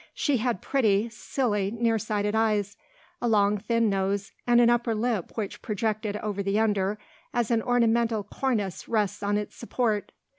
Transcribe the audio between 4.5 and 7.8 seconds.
an upper lip which projected over the under as an